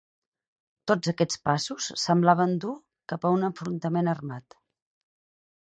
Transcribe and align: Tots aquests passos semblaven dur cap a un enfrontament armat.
Tots 0.91 1.11
aquests 1.11 1.41
passos 1.49 1.89
semblaven 2.05 2.57
dur 2.65 2.73
cap 3.13 3.29
a 3.29 3.33
un 3.39 3.47
enfrontament 3.51 4.11
armat. 4.17 4.61